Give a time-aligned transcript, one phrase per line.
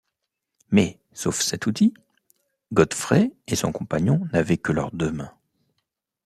[0.71, 1.93] Mais, sauf cet outil,
[2.73, 5.37] Godfrey et son compagnon n’avaient que leurs deux mains.